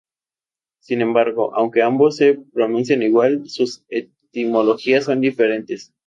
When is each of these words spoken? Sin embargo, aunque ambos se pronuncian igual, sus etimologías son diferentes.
Sin 0.81 1.01
embargo, 1.01 1.53
aunque 1.53 1.83
ambos 1.83 2.15
se 2.15 2.33
pronuncian 2.51 3.03
igual, 3.03 3.47
sus 3.47 3.83
etimologías 3.87 5.03
son 5.03 5.21
diferentes. 5.21 5.93